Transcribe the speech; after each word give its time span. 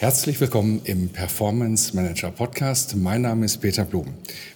Herzlich 0.00 0.40
willkommen 0.40 0.80
im 0.84 1.10
Performance 1.10 1.94
Manager 1.94 2.30
Podcast. 2.30 2.96
Mein 2.96 3.20
Name 3.20 3.44
ist 3.44 3.58
Peter 3.58 3.84
Blum. 3.84 4.06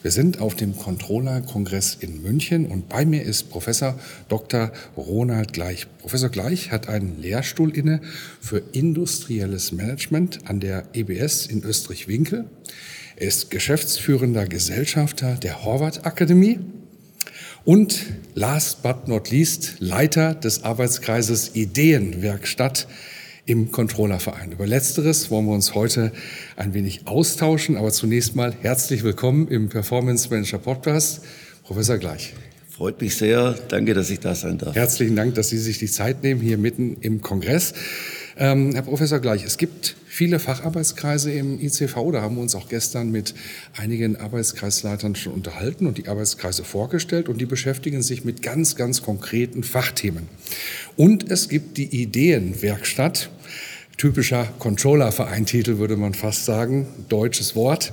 Wir 0.00 0.10
sind 0.10 0.40
auf 0.40 0.54
dem 0.54 0.74
Controller-Kongress 0.74 1.98
in 2.00 2.22
München 2.22 2.64
und 2.64 2.88
bei 2.88 3.04
mir 3.04 3.22
ist 3.22 3.50
Professor 3.50 3.94
Dr. 4.30 4.72
Ronald 4.96 5.52
Gleich. 5.52 5.86
Professor 5.98 6.30
Gleich 6.30 6.70
hat 6.70 6.88
einen 6.88 7.20
Lehrstuhl 7.20 7.76
inne 7.76 8.00
für 8.40 8.62
industrielles 8.72 9.70
Management 9.70 10.38
an 10.48 10.60
der 10.60 10.86
EBS 10.94 11.44
in 11.44 11.62
Österreich-Winkel. 11.62 12.46
Er 13.16 13.28
ist 13.28 13.50
geschäftsführender 13.50 14.46
Gesellschafter 14.46 15.34
der 15.34 15.62
Horvath 15.62 16.06
Akademie 16.06 16.60
und 17.66 18.06
last 18.34 18.82
but 18.82 19.08
not 19.08 19.30
least 19.30 19.74
Leiter 19.78 20.34
des 20.34 20.64
Arbeitskreises 20.64 21.54
Ideenwerkstatt 21.54 22.86
im 23.46 23.70
Controllerverein. 23.70 24.52
Über 24.52 24.66
Letzteres 24.66 25.30
wollen 25.30 25.46
wir 25.46 25.52
uns 25.52 25.74
heute 25.74 26.12
ein 26.56 26.74
wenig 26.74 27.06
austauschen, 27.06 27.76
aber 27.76 27.90
zunächst 27.90 28.34
mal 28.36 28.54
herzlich 28.62 29.02
willkommen 29.02 29.48
im 29.48 29.68
Performance 29.68 30.30
Manager 30.30 30.58
Podcast, 30.58 31.22
Professor 31.64 31.98
Gleich. 31.98 32.34
Freut 32.70 33.00
mich 33.00 33.16
sehr. 33.16 33.54
Danke, 33.68 33.94
dass 33.94 34.10
ich 34.10 34.20
da 34.20 34.34
sein 34.34 34.58
darf. 34.58 34.74
Herzlichen 34.74 35.14
Dank, 35.14 35.34
dass 35.34 35.50
Sie 35.50 35.58
sich 35.58 35.78
die 35.78 35.86
Zeit 35.86 36.22
nehmen 36.22 36.40
hier 36.40 36.58
mitten 36.58 36.96
im 37.00 37.20
Kongress. 37.20 37.74
Ähm, 38.36 38.72
Herr 38.72 38.82
Professor 38.82 39.20
Gleich, 39.20 39.44
es 39.44 39.58
gibt 39.58 39.94
viele 40.06 40.40
Facharbeitskreise 40.40 41.30
im 41.32 41.60
ICV. 41.60 42.10
Da 42.12 42.20
haben 42.20 42.34
wir 42.34 42.42
uns 42.42 42.56
auch 42.56 42.68
gestern 42.68 43.10
mit 43.10 43.34
einigen 43.76 44.16
Arbeitskreisleitern 44.16 45.14
schon 45.14 45.32
unterhalten 45.32 45.86
und 45.86 45.98
die 45.98 46.08
Arbeitskreise 46.08 46.64
vorgestellt. 46.64 47.28
Und 47.28 47.40
die 47.40 47.46
beschäftigen 47.46 48.02
sich 48.02 48.24
mit 48.24 48.42
ganz, 48.42 48.74
ganz 48.74 49.02
konkreten 49.02 49.62
Fachthemen. 49.62 50.28
Und 50.96 51.30
es 51.30 51.48
gibt 51.48 51.76
die 51.76 52.02
Ideenwerkstatt. 52.02 53.30
Typischer 53.98 54.48
Controller-Vereintitel 54.58 55.78
würde 55.78 55.96
man 55.96 56.14
fast 56.14 56.44
sagen, 56.44 56.88
deutsches 57.08 57.54
Wort 57.54 57.92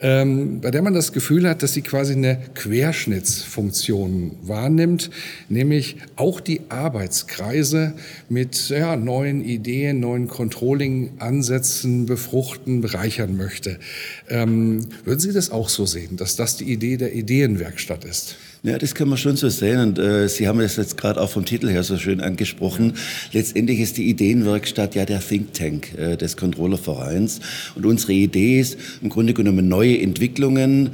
ähm, 0.00 0.60
bei 0.60 0.70
der 0.70 0.82
man 0.82 0.94
das 0.94 1.12
Gefühl 1.12 1.48
hat, 1.48 1.62
dass 1.62 1.72
sie 1.72 1.82
quasi 1.82 2.14
eine 2.14 2.38
Querschnittsfunktion 2.54 4.36
wahrnimmt, 4.42 5.10
nämlich 5.48 5.96
auch 6.16 6.40
die 6.40 6.62
Arbeitskreise 6.68 7.94
mit 8.28 8.68
ja, 8.68 8.96
neuen 8.96 9.44
Ideen, 9.44 10.00
neuen 10.00 10.28
Controlling-Ansätzen 10.28 12.06
befruchten, 12.06 12.80
bereichern 12.80 13.36
möchte. 13.36 13.78
Ähm, 14.28 14.86
würden 15.04 15.20
Sie 15.20 15.32
das 15.32 15.50
auch 15.50 15.68
so 15.68 15.86
sehen, 15.86 16.16
dass 16.16 16.36
das 16.36 16.56
die 16.56 16.72
Idee 16.72 16.96
der 16.96 17.14
Ideenwerkstatt 17.14 18.04
ist? 18.04 18.36
Ja, 18.66 18.78
das 18.78 18.94
kann 18.94 19.10
man 19.10 19.18
schon 19.18 19.36
so 19.36 19.50
sehen. 19.50 19.78
Und 19.78 19.98
äh, 19.98 20.26
Sie 20.26 20.48
haben 20.48 20.58
es 20.60 20.76
jetzt 20.76 20.96
gerade 20.96 21.20
auch 21.20 21.28
vom 21.28 21.44
Titel 21.44 21.68
her 21.68 21.82
so 21.82 21.98
schön 21.98 22.22
angesprochen. 22.22 22.94
Letztendlich 23.30 23.78
ist 23.78 23.98
die 23.98 24.08
Ideenwerkstatt 24.08 24.94
ja 24.94 25.04
der 25.04 25.20
Think 25.20 25.52
Tank 25.52 25.92
äh, 25.98 26.16
des 26.16 26.38
Controllervereins. 26.38 27.40
Und 27.74 27.84
unsere 27.84 28.14
Idee 28.14 28.60
ist 28.60 28.78
im 29.02 29.10
Grunde 29.10 29.34
genommen 29.34 29.68
neue 29.68 30.00
Entwicklungen 30.00 30.92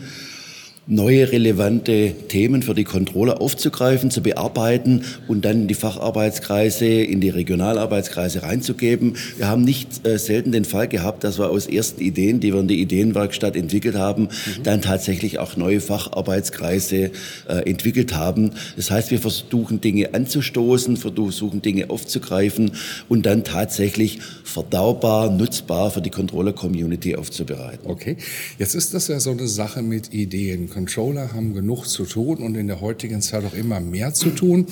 neue 0.91 1.31
relevante 1.31 2.13
Themen 2.29 2.63
für 2.63 2.75
die 2.75 2.85
Controller 2.85 3.41
aufzugreifen, 3.41 4.11
zu 4.11 4.23
bearbeiten 4.23 5.05
und 5.29 5.45
dann 5.45 5.63
in 5.63 5.69
die 5.69 5.75
Facharbeitskreise, 5.75 6.87
in 6.87 7.21
die 7.21 7.29
Regionalarbeitskreise 7.29 8.43
reinzugeben. 8.43 9.17
Wir 9.37 9.47
haben 9.47 9.63
nicht 9.63 10.07
äh, 10.07 10.19
selten 10.19 10.51
den 10.51 10.65
Fall 10.65 10.89
gehabt, 10.89 11.23
dass 11.23 11.39
wir 11.39 11.49
aus 11.49 11.67
ersten 11.67 12.03
Ideen, 12.03 12.41
die 12.41 12.53
wir 12.53 12.61
in 12.61 12.67
der 12.67 12.77
Ideenwerkstatt 12.77 13.55
entwickelt 13.55 13.95
haben, 13.95 14.25
mhm. 14.25 14.63
dann 14.65 14.83
tatsächlich 14.83 15.39
auch 15.39 15.57
neue 15.57 15.81
Facharbeitskreise 15.81 17.13
äh, 17.49 17.71
entwickelt 17.71 18.15
haben. 18.15 18.51
Das 18.77 18.91
heißt, 18.91 19.13
wir 19.13 19.21
versuchen 19.21 19.81
Dinge 19.81 20.13
anzustoßen, 20.13 20.97
versuchen 20.97 21.63
Dinge 21.63 21.89
aufzugreifen 21.91 22.73
und 23.09 23.27
dann 23.27 23.45
tatsächlich 23.45 24.19
verdaubar, 24.43 25.31
nutzbar 25.31 25.93
für 25.93 26.03
die 26.03 26.11
Controller-Community 26.11 27.15
aufzubereiten. 27.15 27.89
Okay, 27.89 28.17
jetzt 28.59 28.75
ist 28.75 28.93
das 28.93 29.07
ja 29.07 29.21
so 29.21 29.31
eine 29.31 29.47
Sache 29.47 29.83
mit 29.83 30.13
Ideen. 30.13 30.69
Controller 30.81 31.35
haben 31.35 31.53
genug 31.53 31.85
zu 31.85 32.07
tun 32.07 32.39
und 32.39 32.55
in 32.55 32.67
der 32.67 32.81
heutigen 32.81 33.21
Zeit 33.21 33.45
auch 33.45 33.53
immer 33.53 33.81
mehr 33.81 34.15
zu 34.15 34.31
tun. 34.31 34.67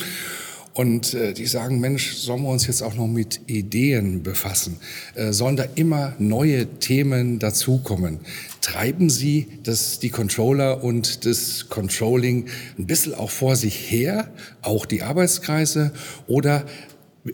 Und 0.73 1.13
äh, 1.13 1.35
die 1.35 1.45
sagen, 1.45 1.81
Mensch, 1.81 2.15
sollen 2.15 2.45
wir 2.45 2.49
uns 2.49 2.67
jetzt 2.67 2.81
auch 2.81 2.95
noch 2.95 3.09
mit 3.09 3.41
Ideen 3.47 4.23
befassen? 4.23 4.79
Äh, 5.17 5.33
sollen 5.33 5.57
da 5.57 5.65
immer 5.75 6.15
neue 6.19 6.67
Themen 6.79 7.39
dazukommen? 7.39 8.21
Treiben 8.63 9.11
Sie 9.11 9.49
das, 9.65 9.99
die 9.99 10.09
Controller 10.09 10.83
und 10.83 11.27
das 11.27 11.69
Controlling 11.69 12.47
ein 12.79 12.87
bisschen 12.87 13.13
auch 13.13 13.31
vor 13.31 13.57
sich 13.57 13.91
her, 13.91 14.31
auch 14.63 14.87
die 14.87 15.03
Arbeitskreise? 15.03 15.93
Oder 16.27 16.65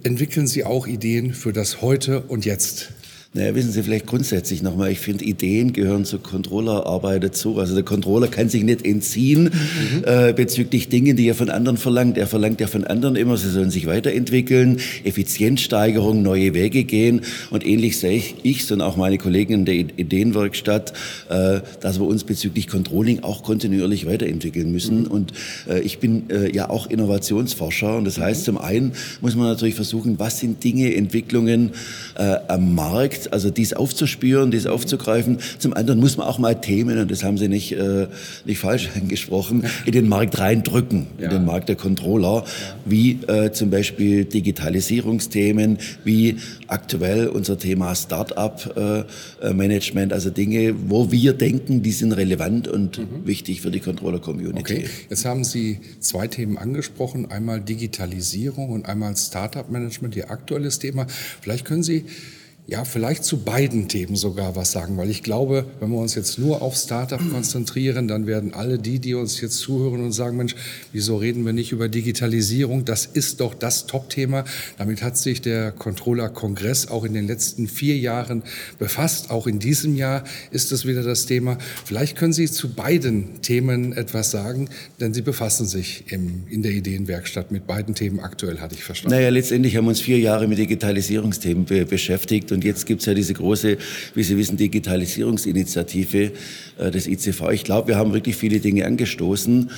entwickeln 0.03 0.49
Sie 0.49 0.65
auch 0.65 0.89
Ideen 0.89 1.33
für 1.33 1.53
das 1.53 1.81
Heute 1.81 2.23
und 2.23 2.45
Jetzt? 2.45 2.93
Naja, 3.37 3.53
wissen 3.57 3.73
Sie 3.73 3.83
vielleicht 3.83 4.07
grundsätzlich 4.07 4.63
nochmal, 4.63 4.93
ich 4.93 5.01
finde, 5.01 5.25
Ideen 5.25 5.73
gehören 5.73 6.05
zur 6.05 6.23
Controllerarbeit 6.23 7.25
dazu. 7.25 7.59
Also 7.59 7.75
der 7.75 7.83
Controller 7.83 8.29
kann 8.29 8.49
sich 8.49 8.63
nicht 8.63 8.87
entziehen 8.87 9.51
mhm. 9.51 10.05
äh, 10.05 10.33
bezüglich 10.33 10.89
Dingen, 10.89 11.17
die 11.17 11.27
er 11.27 11.35
von 11.35 11.51
anderen 11.51 11.77
verlangt. 11.77 12.17
Er 12.17 12.29
verlangt 12.29 12.61
ja 12.61 12.69
von 12.69 12.85
anderen 12.85 13.17
immer, 13.17 13.37
sie 13.37 13.51
sollen 13.51 13.73
sich 13.73 13.87
weiterentwickeln, 13.87 14.79
Effizienzsteigerung, 15.03 16.23
neue 16.23 16.55
Wege 16.55 16.85
gehen. 16.85 17.23
Und 17.51 17.67
ähnlich 17.67 17.99
sehe 17.99 18.19
ich, 18.19 18.37
ich 18.45 18.71
und 18.71 18.81
auch 18.81 18.97
meine 18.97 19.19
Kollegen 19.19 19.53
in 19.53 19.65
der 19.65 19.75
Ideenwerkstatt, 19.75 20.93
äh, 21.29 21.59
dass 21.81 21.99
wir 21.99 22.07
uns 22.07 22.23
bezüglich 22.23 22.69
Controlling 22.69 23.25
auch 23.25 23.43
kontinuierlich 23.43 24.07
weiterentwickeln 24.07 24.71
müssen. 24.71 25.01
Mhm. 25.01 25.07
Und 25.09 25.33
äh, 25.69 25.81
ich 25.81 25.99
bin 25.99 26.31
äh, 26.31 26.55
ja 26.55 26.71
auch 26.71 26.89
Innovationsforscher. 26.89 27.97
Und 27.97 28.05
das 28.05 28.21
heißt, 28.21 28.43
mhm. 28.43 28.45
zum 28.45 28.59
einen 28.59 28.93
muss 29.21 29.35
man 29.35 29.49
natürlich 29.49 29.75
versuchen, 29.75 30.21
was 30.21 30.39
sind 30.39 30.63
Dinge, 30.63 30.95
Entwicklungen 30.95 31.73
äh, 32.17 32.37
am 32.47 32.77
Markt, 32.77 33.24
also 33.33 33.51
dies 33.51 33.73
aufzuspüren, 33.73 34.51
dies 34.51 34.67
aufzugreifen. 34.67 35.39
Zum 35.59 35.75
anderen 35.75 36.01
muss 36.01 36.17
man 36.17 36.27
auch 36.27 36.39
mal 36.39 36.61
Themen, 36.61 36.99
und 36.99 37.11
das 37.11 37.25
haben 37.25 37.39
Sie 37.39 37.49
nicht, 37.49 37.73
äh, 37.73 38.07
nicht 38.45 38.59
falsch 38.59 38.91
angesprochen, 38.95 39.65
in 39.87 39.93
den 39.93 40.09
Markt 40.09 40.39
reindrücken, 40.39 41.07
ja. 41.19 41.25
in 41.25 41.31
den 41.31 41.45
Markt 41.45 41.69
der 41.69 41.77
Controller, 41.77 42.45
ja. 42.45 42.77
wie 42.85 43.19
äh, 43.27 43.53
zum 43.53 43.71
Beispiel 43.71 44.25
Digitalisierungsthemen, 44.25 45.79
wie 46.05 46.37
aktuell 46.69 47.29
unser 47.29 47.59
Thema 47.59 47.95
Start-up-Management, 47.95 50.13
äh, 50.13 50.15
also 50.15 50.31
Dinge, 50.31 50.75
wo 50.89 51.11
wir 51.11 51.33
denken, 51.33 51.83
die 51.83 51.93
sind 51.93 52.13
relevant 52.13 52.69
und 52.69 52.99
mhm. 52.99 53.27
wichtig 53.27 53.61
für 53.61 53.71
die 53.71 53.81
Controller-Community. 53.81 54.61
Okay, 54.61 54.85
jetzt 55.11 55.25
haben 55.25 55.45
Sie 55.45 55.81
zwei 56.01 56.29
Themen 56.29 56.59
angesprochen, 56.59 57.31
einmal 57.31 57.61
Digitalisierung 57.61 58.71
und 58.71 58.87
einmal 58.87 59.17
Start-up-Management, 59.17 60.17
Ihr 60.17 60.31
aktuelles 60.31 60.79
Thema. 60.79 61.07
Vielleicht 61.41 61.65
können 61.65 61.83
Sie 61.83 62.05
ja, 62.67 62.85
vielleicht 62.85 63.25
zu 63.25 63.45
beiden 63.45 63.89
Themen 63.89 64.17
sogar 64.17 64.57
was 64.57 64.73
sagen, 64.73 64.97
weil 64.97 65.11
ich 65.11 65.23
glaube, 65.23 65.67
wenn 65.81 65.91
wir 65.91 65.99
uns 65.99 66.15
jetzt 66.15 66.39
nur 66.39 66.63
auf 66.63 66.77
Startup 66.77 67.21
konzentrieren, 67.31 68.09
dann 68.09 68.27
werden 68.27 68.55
alle 68.55 68.79
die, 68.79 68.99
die 69.01 69.13
uns 69.13 69.39
jetzt 69.43 69.59
zuhören 69.59 70.03
und 70.03 70.13
sagen, 70.13 70.39
Mensch, 70.39 70.57
wieso 70.91 71.17
reden 71.17 71.45
wir 71.45 71.53
nicht 71.53 71.73
über 71.73 71.91
Digitalisierung? 71.91 72.87
Das 72.87 73.05
ist 73.05 73.41
doch 73.41 73.53
das 73.53 73.87
Top-Thema. 73.87 74.45
Damit 74.79 75.03
hat 75.03 75.19
sich 75.19 75.43
der 75.43 75.73
Controller-Kongress 75.73 76.89
auch 76.89 77.05
in 77.05 77.13
den 77.13 77.27
letzten 77.27 77.69
vier 77.69 77.99
Jahren 77.99 78.43
befasst. 78.79 79.31
Auch 79.31 79.47
in 79.47 79.59
diesem 79.59 79.95
Jahr 79.95 80.25
ist 80.51 80.73
es 80.73 80.87
wieder 80.87 81.03
das 81.03 81.27
Thema. 81.27 81.59
Vielleicht 81.85 82.17
können 82.17 82.33
Sie 82.33 82.51
zu 82.51 82.73
beiden 82.73 83.43
Themen 83.43 83.93
etwas 83.93 84.31
sagen, 84.31 84.71
denn 85.01 85.13
Sie 85.13 85.23
befassen 85.23 85.67
sich 85.67 86.05
im, 86.11 86.45
in 86.49 86.63
der 86.63 86.73
Ideenwerkstatt 86.73 87.53
mit 87.53 87.67
beiden 87.67 87.95
Themen 87.95 88.21
aktuell, 88.21 88.61
hatte 88.61 88.75
ich 88.75 88.85
verstanden. 88.85 89.15
Naja, 89.17 89.29
letztendlich 89.29 89.77
haben 89.77 89.85
wir 89.85 89.91
uns 89.91 90.01
vier 90.01 90.19
Jahre 90.19 90.49
mit 90.49 90.57
Digitalisierungsthemen 90.57 91.67
be 91.67 91.85
beschäftigt 91.85 92.54
und 92.55 92.65
jetzt 92.65 92.87
gibt 92.87 93.01
es 93.01 93.07
ja 93.07 93.15
diese 93.15 93.35
große, 93.35 93.77
wie 94.15 94.23
Sie 94.23 94.37
wissen, 94.37 94.57
Digitalisierungsinitiative 94.57 96.33
äh, 96.79 96.91
des 96.91 97.07
ICV. 97.07 97.51
Ich 97.51 97.65
glaube, 97.65 97.89
wir 97.89 97.97
haben 97.97 98.13
wirklich 98.13 98.37
viele 98.37 98.61
Dinge 98.61 98.87
angestoßen. 98.87 99.71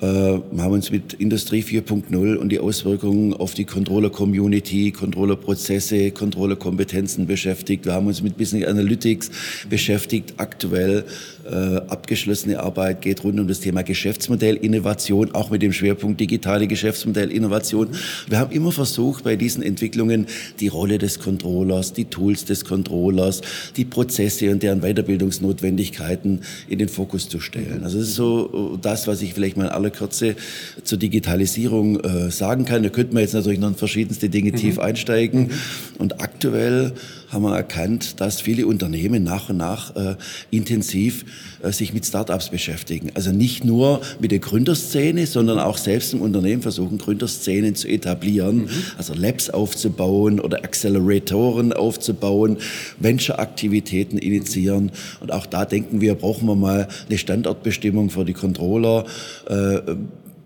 Äh, 0.00 0.06
haben 0.06 0.72
uns 0.72 0.90
mit 0.90 1.14
Industrie 1.14 1.62
4.0 1.62 2.36
und 2.36 2.50
die 2.50 2.60
Auswirkungen 2.60 3.34
auf 3.34 3.54
die 3.54 3.64
Controller-Community, 3.64 4.92
Controller-Prozesse, 4.92 6.12
Controller-Kompetenzen 6.12 7.26
beschäftigt. 7.26 7.84
Wir 7.84 7.94
haben 7.94 8.06
uns 8.06 8.22
mit 8.22 8.36
Business 8.36 8.66
Analytics 8.66 9.30
beschäftigt. 9.68 10.34
Aktuell 10.36 11.04
äh, 11.50 11.76
abgeschlossene 11.88 12.60
Arbeit 12.60 13.02
geht 13.02 13.24
rund 13.24 13.40
um 13.40 13.48
das 13.48 13.60
Thema 13.60 13.82
Geschäftsmodellinnovation, 13.82 15.34
auch 15.34 15.50
mit 15.50 15.62
dem 15.62 15.72
Schwerpunkt 15.72 16.20
digitale 16.20 16.66
Geschäftsmodellinnovation. 16.66 17.88
Wir 18.28 18.38
haben 18.38 18.52
immer 18.52 18.70
versucht, 18.70 19.24
bei 19.24 19.36
diesen 19.36 19.62
Entwicklungen 19.62 20.26
die 20.60 20.68
Rolle 20.68 20.98
des 20.98 21.18
Controllers, 21.18 21.92
die 21.92 22.04
Tools 22.04 22.44
des 22.44 22.64
Controllers, 22.64 23.40
die 23.76 23.84
Prozesse 23.84 24.50
und 24.50 24.62
deren 24.62 24.80
Weiterbildungsnotwendigkeiten 24.80 26.42
in 26.68 26.78
den 26.78 26.88
Fokus 26.88 27.28
zu 27.28 27.40
stellen. 27.40 27.82
Also 27.82 27.98
das 27.98 28.08
ist 28.08 28.14
so 28.14 28.74
äh, 28.74 28.78
das, 28.80 29.06
was 29.06 29.22
ich 29.22 29.34
vielleicht 29.34 29.56
mal 29.56 29.70
aller 29.88 29.90
Kürze 29.90 30.36
zur 30.84 30.98
Digitalisierung 30.98 32.00
äh, 32.00 32.30
sagen 32.30 32.64
kann. 32.64 32.82
Da 32.82 32.88
könnte 32.88 33.14
man 33.14 33.22
jetzt 33.22 33.34
natürlich 33.34 33.58
noch 33.58 33.68
in 33.68 33.74
verschiedenste 33.74 34.28
Dinge 34.28 34.52
mhm. 34.52 34.56
tief 34.56 34.78
einsteigen. 34.78 35.48
Mhm. 35.48 35.50
Und 35.98 36.20
aktuell 36.20 36.92
haben 37.30 37.42
wir 37.42 37.54
erkannt, 37.54 38.20
dass 38.20 38.40
viele 38.40 38.66
Unternehmen 38.66 39.22
nach 39.22 39.50
und 39.50 39.58
nach 39.58 39.94
äh, 39.96 40.16
intensiv 40.50 41.24
äh, 41.62 41.72
sich 41.72 41.92
mit 41.92 42.06
Startups 42.06 42.48
beschäftigen. 42.48 43.10
Also 43.14 43.32
nicht 43.32 43.64
nur 43.64 44.00
mit 44.18 44.30
der 44.30 44.38
Gründerszene, 44.38 45.26
sondern 45.26 45.58
auch 45.58 45.76
selbst 45.76 46.14
im 46.14 46.22
Unternehmen 46.22 46.62
versuchen, 46.62 46.98
Gründerszenen 46.98 47.74
zu 47.74 47.88
etablieren, 47.88 48.62
mhm. 48.62 48.70
also 48.96 49.14
Labs 49.14 49.50
aufzubauen 49.50 50.40
oder 50.40 50.64
Acceleratoren 50.64 51.72
aufzubauen, 51.72 52.58
Venture-Aktivitäten 52.98 54.18
initiieren. 54.18 54.90
Und 55.20 55.32
auch 55.32 55.46
da 55.46 55.64
denken 55.64 56.00
wir, 56.00 56.14
brauchen 56.14 56.46
wir 56.46 56.56
mal 56.56 56.88
eine 57.08 57.18
Standortbestimmung 57.18 58.10
für 58.10 58.24
die 58.24 58.34
Controller. 58.34 59.04
Äh, 59.48 59.80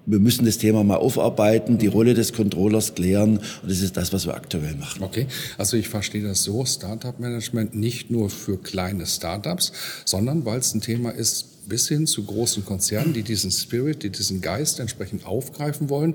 wir 0.07 0.19
müssen 0.19 0.45
das 0.45 0.59
Thema 0.59 0.85
mal 0.85 0.97
aufarbeiten, 0.97 1.79
die 1.79 1.87
Rolle 1.87 2.15
des 2.15 2.33
Controllers 2.33 2.95
klären 2.95 3.39
und 3.39 3.71
das 3.71 3.81
ist 3.81 3.97
das, 3.97 4.13
was 4.13 4.27
wir 4.27 4.35
aktuell 4.35 4.75
machen. 4.75 5.03
Okay, 5.03 5.27
also 5.59 5.77
ich 5.77 5.89
verstehe 5.89 6.23
das 6.23 6.43
so, 6.43 6.65
Startup 6.65 7.19
Management 7.19 7.75
nicht 7.75 8.11
nur 8.11 8.31
für 8.31 8.59
kleine 8.59 9.07
Startups, 9.07 9.73
sondern 10.05 10.45
weil 10.45 10.59
es 10.59 10.75
ein 10.75 10.81
Thema 10.81 11.11
ist, 11.11 11.52
bis 11.67 11.89
hin 11.89 12.07
zu 12.07 12.25
großen 12.25 12.65
Konzernen, 12.65 13.13
die 13.13 13.23
diesen 13.23 13.51
Spirit, 13.51 14.03
die 14.03 14.11
diesen 14.11 14.41
Geist 14.41 14.81
entsprechend 14.81 15.27
aufgreifen 15.27 15.91
wollen 15.91 16.15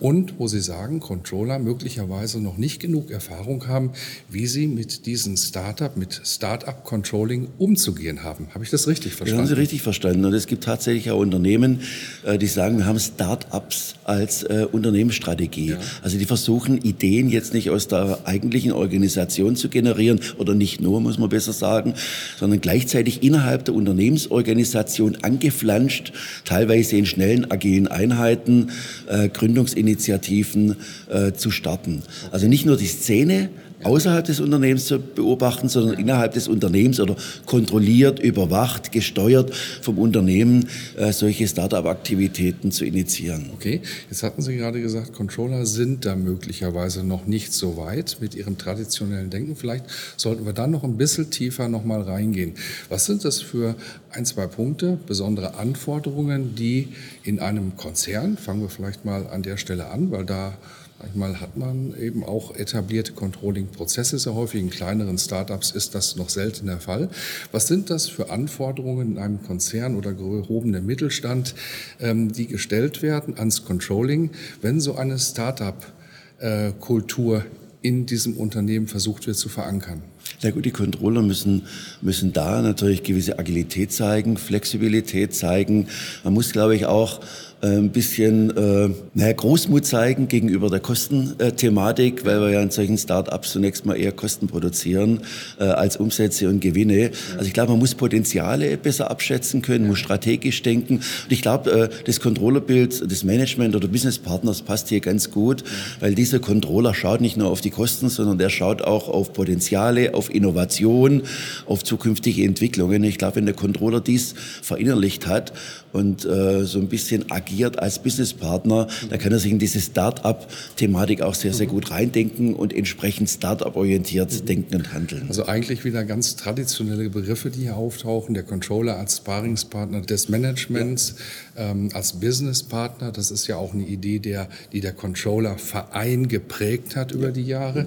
und 0.00 0.38
wo 0.38 0.48
sie 0.48 0.60
sagen, 0.60 1.00
Controller 1.00 1.58
möglicherweise 1.58 2.40
noch 2.40 2.56
nicht 2.56 2.80
genug 2.80 3.10
Erfahrung 3.10 3.66
haben, 3.66 3.92
wie 4.28 4.46
sie 4.46 4.66
mit 4.66 5.06
diesen 5.06 5.36
Startup, 5.36 5.96
mit 5.96 6.20
Startup 6.24 6.84
Controlling 6.84 7.48
umzugehen 7.58 8.22
haben. 8.22 8.48
Habe 8.54 8.64
ich 8.64 8.70
das 8.70 8.86
richtig 8.86 9.14
verstanden? 9.14 9.42
Das 9.42 9.50
haben 9.50 9.56
Sie 9.56 9.60
richtig 9.60 9.82
verstanden. 9.82 10.24
Und 10.24 10.34
es 10.34 10.46
gibt 10.46 10.64
tatsächlich 10.64 11.10
auch 11.10 11.18
Unternehmen, 11.18 11.80
äh, 12.24 12.38
die 12.38 12.46
sagen, 12.46 12.78
wir 12.78 12.86
haben 12.86 12.98
Startups 12.98 13.94
als 14.04 14.42
äh, 14.44 14.66
Unternehmensstrategie. 14.70 15.70
Ja. 15.70 15.78
Also 16.02 16.18
die 16.18 16.26
versuchen, 16.26 16.78
Ideen 16.78 17.30
jetzt 17.30 17.54
nicht 17.54 17.70
aus 17.70 17.88
der 17.88 18.20
eigentlichen 18.24 18.72
Organisation 18.72 19.56
zu 19.56 19.68
generieren 19.68 20.20
oder 20.38 20.54
nicht 20.54 20.80
nur, 20.80 21.00
muss 21.00 21.18
man 21.18 21.28
besser 21.28 21.52
sagen, 21.52 21.94
sondern 22.38 22.60
gleichzeitig 22.60 23.22
innerhalb 23.22 23.64
der 23.64 23.74
Unternehmensorganisation 23.74 24.83
angeflanscht, 25.22 26.12
teilweise 26.44 26.96
in 26.96 27.06
schnellen, 27.06 27.50
agilen 27.50 27.88
Einheiten, 27.88 28.70
äh, 29.08 29.28
Gründungsinitiativen 29.28 29.94
Initiativen 29.94 30.76
äh, 31.08 31.32
zu 31.32 31.50
starten. 31.50 32.02
Also 32.30 32.46
nicht 32.48 32.66
nur 32.66 32.76
die 32.76 32.86
Szene 32.86 33.50
außerhalb 33.84 34.24
des 34.24 34.40
Unternehmens 34.40 34.86
zu 34.86 34.98
beobachten, 34.98 35.68
sondern 35.68 35.98
innerhalb 35.98 36.32
des 36.32 36.48
Unternehmens 36.48 37.00
oder 37.00 37.16
kontrolliert, 37.46 38.18
überwacht, 38.18 38.92
gesteuert 38.92 39.54
vom 39.82 39.98
Unternehmen 39.98 40.68
äh, 40.96 41.12
solche 41.12 41.46
Start-up-Aktivitäten 41.46 42.72
zu 42.72 42.84
initiieren. 42.84 43.50
Okay, 43.54 43.82
jetzt 44.10 44.22
hatten 44.22 44.42
Sie 44.42 44.56
gerade 44.56 44.80
gesagt, 44.80 45.12
Controller 45.12 45.66
sind 45.66 46.04
da 46.04 46.16
möglicherweise 46.16 47.04
noch 47.04 47.26
nicht 47.26 47.52
so 47.52 47.76
weit 47.76 48.16
mit 48.20 48.34
ihrem 48.34 48.58
traditionellen 48.58 49.30
Denken. 49.30 49.56
Vielleicht 49.56 49.84
sollten 50.16 50.46
wir 50.46 50.52
dann 50.52 50.70
noch 50.70 50.84
ein 50.84 50.96
bisschen 50.96 51.30
tiefer 51.30 51.68
noch 51.68 51.84
mal 51.84 52.02
reingehen. 52.02 52.54
Was 52.88 53.06
sind 53.06 53.24
das 53.24 53.40
für 53.40 53.76
ein, 54.10 54.24
zwei 54.24 54.46
Punkte, 54.46 54.98
besondere 55.06 55.54
Anforderungen, 55.58 56.54
die 56.54 56.88
in 57.22 57.40
einem 57.40 57.76
Konzern, 57.76 58.36
fangen 58.36 58.62
wir 58.62 58.68
vielleicht 58.68 59.04
mal 59.04 59.26
an 59.26 59.42
der 59.42 59.56
Stelle 59.56 59.88
an, 59.88 60.10
weil 60.10 60.24
da 60.24 60.56
Manchmal 61.04 61.38
hat 61.38 61.58
man 61.58 61.94
eben 62.00 62.24
auch 62.24 62.56
etablierte 62.56 63.12
Controlling-Prozesse. 63.12 64.18
Sehr 64.18 64.34
häufig 64.34 64.62
in 64.62 64.70
kleineren 64.70 65.18
Startups 65.18 65.70
ist 65.70 65.94
das 65.94 66.16
noch 66.16 66.30
selten 66.30 66.64
der 66.66 66.80
Fall. 66.80 67.10
Was 67.52 67.66
sind 67.66 67.90
das 67.90 68.08
für 68.08 68.30
Anforderungen 68.30 69.12
in 69.12 69.18
einem 69.18 69.42
Konzern 69.42 69.96
oder 69.96 70.14
gehobenen 70.14 70.86
Mittelstand, 70.86 71.54
ähm, 72.00 72.32
die 72.32 72.46
gestellt 72.46 73.02
werden 73.02 73.36
ans 73.36 73.66
Controlling, 73.66 74.30
wenn 74.62 74.80
so 74.80 74.94
eine 74.94 75.18
Startup-Kultur 75.18 77.44
in 77.82 78.06
diesem 78.06 78.38
Unternehmen 78.38 78.86
versucht 78.86 79.26
wird 79.26 79.36
zu 79.36 79.50
verankern? 79.50 80.02
Na 80.42 80.50
gut, 80.50 80.64
die 80.64 80.70
Controller 80.70 81.22
müssen, 81.22 81.62
müssen 82.02 82.32
da 82.32 82.60
natürlich 82.60 83.02
gewisse 83.02 83.38
Agilität 83.38 83.92
zeigen, 83.92 84.36
Flexibilität 84.36 85.34
zeigen. 85.34 85.88
Man 86.22 86.34
muss, 86.34 86.52
glaube 86.52 86.76
ich, 86.76 86.86
auch 86.86 87.20
äh, 87.64 87.78
ein 87.78 87.90
bisschen 87.90 88.54
äh, 88.56 88.90
naja, 89.14 89.32
Großmut 89.32 89.86
zeigen 89.86 90.28
gegenüber 90.28 90.68
der 90.68 90.80
Kostenthematik, 90.80 92.24
weil 92.26 92.40
wir 92.40 92.50
ja 92.50 92.62
in 92.62 92.70
solchen 92.70 92.98
Start-ups 92.98 93.52
zunächst 93.52 93.86
mal 93.86 93.94
eher 93.94 94.12
Kosten 94.12 94.48
produzieren 94.48 95.20
äh, 95.58 95.64
als 95.64 95.96
Umsätze 95.96 96.48
und 96.48 96.60
Gewinne. 96.60 97.10
Also 97.34 97.46
ich 97.46 97.54
glaube, 97.54 97.72
man 97.72 97.78
muss 97.78 97.94
Potenziale 97.94 98.76
besser 98.76 99.10
abschätzen 99.10 99.62
können, 99.62 99.86
muss 99.86 99.98
strategisch 99.98 100.62
denken. 100.62 100.96
Und 100.96 101.32
ich 101.32 101.40
glaube, 101.40 101.70
äh, 101.70 101.88
das 102.04 102.20
Controllerbild 102.20 103.10
des 103.10 103.24
Management 103.24 103.74
oder 103.74 103.88
Business 103.88 104.18
Partners 104.18 104.60
passt 104.60 104.90
hier 104.90 105.00
ganz 105.00 105.30
gut, 105.30 105.64
weil 106.00 106.14
dieser 106.14 106.40
Controller 106.40 106.92
schaut 106.92 107.22
nicht 107.22 107.38
nur 107.38 107.48
auf 107.48 107.62
die 107.62 107.70
Kosten, 107.70 108.10
sondern 108.10 108.36
der 108.36 108.50
schaut 108.50 108.82
auch 108.82 109.08
auf 109.08 109.32
Potenziale, 109.32 110.13
auf 110.14 110.34
Innovation, 110.34 111.22
auf 111.66 111.84
zukünftige 111.84 112.44
Entwicklungen. 112.44 113.04
Ich 113.04 113.18
glaube, 113.18 113.36
wenn 113.36 113.46
der 113.46 113.54
Controller 113.54 114.00
dies 114.00 114.34
verinnerlicht 114.62 115.26
hat 115.26 115.52
und 115.92 116.24
äh, 116.24 116.64
so 116.64 116.78
ein 116.78 116.88
bisschen 116.88 117.30
agiert 117.30 117.78
als 117.78 118.00
Businesspartner, 118.00 118.88
dann 119.08 119.18
kann 119.18 119.32
er 119.32 119.38
sich 119.38 119.52
in 119.52 119.58
diese 119.58 119.80
Start-up-Thematik 119.80 121.22
auch 121.22 121.34
sehr, 121.34 121.54
sehr 121.54 121.66
gut 121.66 121.90
reindenken 121.90 122.54
und 122.54 122.72
entsprechend 122.72 123.30
Start-up-orientiert 123.30 124.48
denken 124.48 124.76
und 124.76 124.92
handeln. 124.92 125.26
Also 125.28 125.46
eigentlich 125.46 125.84
wieder 125.84 126.04
ganz 126.04 126.36
traditionelle 126.36 127.08
Begriffe, 127.10 127.50
die 127.50 127.62
hier 127.62 127.76
auftauchen. 127.76 128.34
Der 128.34 128.42
Controller 128.42 128.96
als 128.98 129.18
Sparingspartner 129.18 130.00
des 130.00 130.28
Managements, 130.28 131.14
ja. 131.56 131.70
ähm, 131.70 131.90
als 131.92 132.14
Businesspartner. 132.14 133.12
Das 133.12 133.30
ist 133.30 133.46
ja 133.46 133.56
auch 133.56 133.72
eine 133.72 133.84
Idee, 133.84 134.18
der, 134.18 134.48
die 134.72 134.80
der 134.80 134.92
Controller-Verein 134.92 136.28
geprägt 136.28 136.96
hat 136.96 137.12
über 137.12 137.30
die 137.30 137.46
Jahre. 137.46 137.86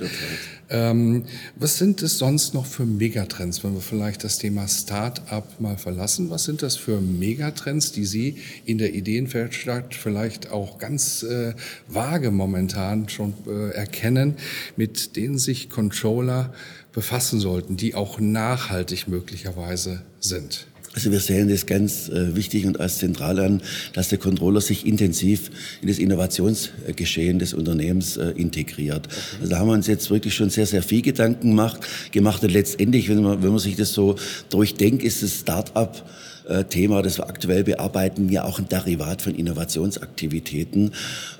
Ähm, 0.70 1.26
was 1.56 1.78
sind 1.78 2.02
es 2.02 2.18
sonst 2.18 2.54
noch 2.54 2.66
für 2.66 2.86
Megatrends, 2.86 3.64
wenn 3.64 3.74
wir 3.74 3.82
vielleicht 3.82 4.24
das 4.24 4.38
Thema 4.38 4.68
Start-up 4.68 5.62
mal 5.62 5.78
verlassen? 5.78 6.30
Was 6.30 6.44
sind 6.44 6.62
das 6.62 6.76
für 6.76 7.00
Megatrends, 7.00 7.92
die 7.92 8.06
Sie 8.06 8.38
in 8.66 8.78
der 8.78 8.94
Ideenwerkstatt 8.94 9.96
vielleicht 9.96 10.52
auch 10.52 10.78
ganz 10.78 11.24
äh, 11.24 11.54
vage 11.88 12.32
momentan 12.32 13.08
schon 13.08 13.34
äh, 13.48 13.70
erkennen, 13.72 14.36
mit 14.76 15.16
denen 15.16 15.38
sich 15.38 15.70
Controller 15.70 16.54
befassen 16.92 17.40
sollten, 17.40 17.78
die 17.78 17.96
auch 17.96 18.20
nachhaltig 18.20 19.08
möglicherweise 19.08 20.04
sind? 20.20 20.68
Also 20.98 21.12
wir 21.12 21.20
sehen 21.20 21.48
das 21.48 21.68
ganz 21.68 22.10
äh, 22.10 22.36
wichtig 22.36 22.66
und 22.66 22.80
als 22.80 22.98
zentral 22.98 23.38
an, 23.38 23.62
dass 23.94 24.10
der 24.10 24.18
Controller 24.18 24.62
sich 24.62 24.88
intensiv 24.88 25.52
in 25.80 25.90
das 25.90 26.00
Innovationsgeschehen 26.00 27.38
des 27.38 27.54
Unternehmens 27.54 28.18
äh, 28.18 28.32
integriert. 28.32 29.06
Okay. 29.06 29.16
Also 29.42 29.52
da 29.52 29.60
haben 29.60 29.68
wir 29.68 29.74
uns 29.74 29.86
jetzt 29.86 30.10
wirklich 30.10 30.34
schon 30.34 30.50
sehr, 30.50 30.66
sehr 30.66 30.82
viel 30.82 31.04
Gedanken 31.04 31.50
gemacht. 31.50 31.82
gemacht 32.12 32.44
und 32.44 32.52
letztendlich, 32.52 33.10
wenn 33.10 33.22
man, 33.22 33.44
wenn 33.44 33.52
man 33.52 33.60
sich 33.60 33.76
das 33.76 33.94
so 33.94 34.16
durchdenkt, 34.50 35.04
ist 35.04 35.22
das 35.22 35.42
Start-up 35.42 36.04
äh, 36.48 36.64
Thema, 36.64 37.04
das 37.04 37.20
wir 37.20 37.30
aktuell 37.30 37.64
bearbeiten, 37.64 38.30
ja 38.30 38.44
auch 38.44 38.58
ein 38.58 38.68
Derivat 38.68 39.22
von 39.22 39.36
Innovationsaktivitäten. 39.36 40.94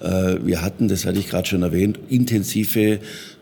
Äh, 0.04 0.36
wir 0.44 0.62
hatten, 0.62 0.88
das 0.88 1.06
hatte 1.06 1.18
ich 1.18 1.30
gerade 1.30 1.48
schon 1.48 1.64
erwähnt, 1.64 1.98
intensive 2.10 3.00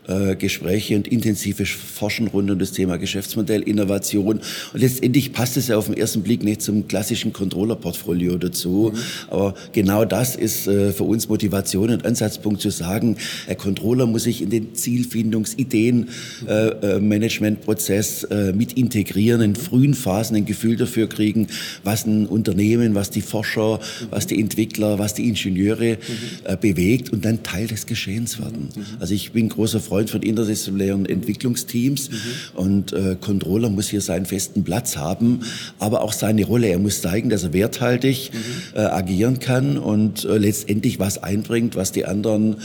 äh, 0.08 0.36
Gespräche 0.36 0.96
und 0.96 1.08
intensive 1.08 1.66
Forschen 1.66 2.28
rund 2.28 2.50
um 2.50 2.58
das 2.58 2.72
Thema 2.72 2.96
Geschäftsmodell, 2.96 3.62
Innovation. 3.62 4.40
Und 4.72 4.80
letztendlich 4.80 5.32
passt 5.32 5.56
es 5.56 5.68
ja 5.68 5.76
auf 5.76 5.86
den 5.86 5.96
ersten 5.96 6.22
Blick 6.22 6.42
nicht 6.42 6.62
zum 6.62 6.86
klassischen 6.88 7.32
Controller-Portfolio 7.32 8.36
dazu. 8.36 8.92
Mhm. 8.92 8.98
Aber 9.30 9.54
genau 9.72 10.04
das 10.04 10.36
ist 10.36 10.66
äh, 10.66 10.92
für 10.92 11.04
uns 11.04 11.28
Motivation 11.28 11.90
und 11.90 12.04
Ansatzpunkt 12.06 12.60
zu 12.60 12.70
sagen, 12.70 13.16
der 13.48 13.56
Controller 13.56 14.06
muss 14.06 14.24
sich 14.24 14.42
in 14.42 14.50
den 14.50 14.74
Zielfindungs-, 14.74 15.58
Ideen, 15.58 16.08
äh, 16.46 16.68
äh 16.68 18.52
mit 18.52 18.72
integrieren, 18.74 19.40
in 19.40 19.56
frühen 19.56 19.94
Phasen 19.94 20.36
ein 20.36 20.44
Gefühl 20.44 20.76
dafür 20.76 21.08
kriegen, 21.08 21.48
was 21.84 22.06
ein 22.06 22.26
Unternehmen, 22.26 22.94
was 22.94 23.10
die 23.10 23.22
Forscher, 23.22 23.80
was 24.10 24.26
die 24.26 24.40
Entwickler, 24.40 24.98
was 24.98 25.14
die 25.14 25.28
Ingenieure 25.28 25.98
äh, 26.44 26.56
bewegt 26.60 27.12
und 27.12 27.24
dann 27.24 27.42
Teil 27.42 27.66
des 27.66 27.86
Geschehens 27.86 28.38
werden. 28.38 28.68
Also 29.00 29.14
ich 29.14 29.32
bin 29.32 29.48
großer 29.48 29.80
Freund 29.80 29.95
von 30.04 30.22
interdisziplinären 30.22 31.06
Entwicklungsteams. 31.06 32.10
Und 32.54 32.92
äh, 32.92 33.16
Controller 33.20 33.70
muss 33.70 33.88
hier 33.88 34.00
seinen 34.00 34.26
festen 34.26 34.64
Platz 34.64 34.96
haben, 34.96 35.40
aber 35.78 36.02
auch 36.02 36.12
seine 36.12 36.44
Rolle. 36.44 36.68
Er 36.68 36.78
muss 36.78 37.00
zeigen, 37.00 37.30
dass 37.30 37.44
er 37.44 37.52
werthaltig 37.52 38.30
äh, 38.74 38.80
agieren 38.80 39.38
kann 39.40 39.78
und 39.78 40.24
äh, 40.24 40.38
letztendlich 40.38 40.98
was 40.98 41.22
einbringt, 41.22 41.76
was 41.76 41.92
die 41.92 42.04
anderen 42.04 42.56